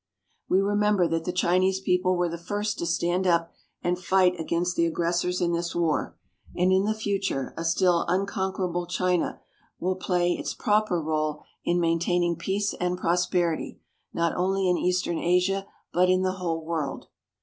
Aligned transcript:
We 0.49 0.61
remember 0.61 1.07
that 1.07 1.25
the 1.25 1.31
Chinese 1.31 1.79
people 1.79 2.17
were 2.17 2.27
the 2.27 2.35
first 2.39 2.79
to 2.79 2.87
stand 2.87 3.27
up 3.27 3.51
and 3.83 3.99
fight 3.99 4.33
against 4.39 4.75
the 4.75 4.87
aggressors 4.87 5.39
in 5.41 5.51
this 5.51 5.75
war; 5.75 6.17
and 6.57 6.73
in 6.73 6.85
the 6.85 6.95
future 6.95 7.53
a 7.55 7.63
still 7.63 8.05
unconquerable 8.07 8.87
China 8.87 9.41
will 9.79 9.93
play 9.97 10.31
its 10.31 10.55
proper 10.55 10.99
role 10.99 11.43
in 11.63 11.79
maintaining 11.79 12.35
peace 12.35 12.73
and 12.79 12.97
prosperity, 12.97 13.79
not 14.11 14.35
only 14.35 14.67
in 14.67 14.75
Eastern 14.79 15.19
Asia 15.19 15.67
but 15.93 16.09
in 16.09 16.23
the 16.23 16.31
whole 16.37 16.65
world. 16.65 17.05